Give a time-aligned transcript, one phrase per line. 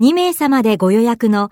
[0.00, 1.50] 2名様でご予約の